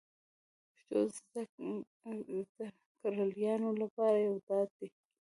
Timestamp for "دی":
4.79-4.89